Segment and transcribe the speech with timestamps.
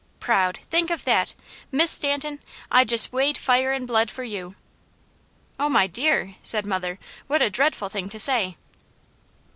[0.19, 0.57] Proud!
[0.63, 1.35] Think of that!
[1.71, 2.39] Miss Stanton,
[2.71, 4.55] I'd jest wade fire and blood for you!"
[5.59, 6.97] "Oh my dear!" said mother.
[7.27, 8.57] "What a dreadful thing to say!"